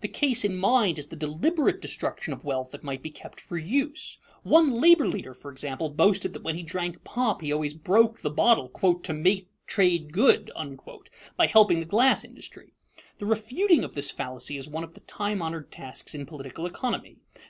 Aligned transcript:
The 0.00 0.08
case 0.08 0.44
in 0.44 0.56
mind 0.58 0.98
is 0.98 1.06
the 1.06 1.14
deliberate 1.14 1.80
destruction 1.80 2.32
of 2.32 2.42
wealth 2.44 2.72
that 2.72 2.82
might 2.82 3.00
be 3.00 3.12
kept 3.12 3.40
for 3.40 3.56
use. 3.56 4.18
One 4.42 4.80
labor 4.80 5.06
leader, 5.06 5.34
for 5.34 5.52
example, 5.52 5.88
boasted 5.88 6.32
that 6.32 6.42
when 6.42 6.56
he 6.56 6.64
drank 6.64 7.04
pop 7.04 7.42
he 7.42 7.52
always 7.52 7.74
broke 7.74 8.20
the 8.20 8.28
bottle 8.28 8.66
"to 8.70 9.14
make 9.14 9.46
trade 9.68 10.12
good" 10.12 10.50
by 11.36 11.46
helping 11.46 11.78
the 11.78 11.84
glass 11.86 12.24
industry. 12.24 12.72
The 13.18 13.26
refuting 13.26 13.84
of 13.84 13.94
this 13.94 14.10
fallacy 14.10 14.56
is 14.56 14.66
one 14.68 14.82
of 14.82 14.94
the 14.94 15.00
time 15.02 15.40
honored 15.40 15.70
tasks 15.70 16.12
in 16.12 16.26
political 16.26 16.66
economy. 16.66 17.18